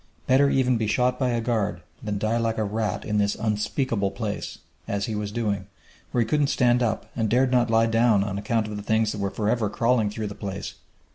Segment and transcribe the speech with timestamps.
[0.25, 4.09] Better even be shot by a guard than die like a rat in this unspeakable
[4.09, 5.67] place, as he was doing,
[6.09, 9.11] where he couldn't stand up and dared not lie down on account of the things
[9.11, 10.73] that were forever crawling through the place!